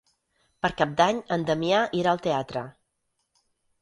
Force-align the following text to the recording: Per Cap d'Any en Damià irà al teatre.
Per 0.65 0.69
Cap 0.79 0.95
d'Any 1.01 1.21
en 1.37 1.45
Damià 1.49 1.81
irà 1.99 2.15
al 2.17 2.23
teatre. 2.27 2.65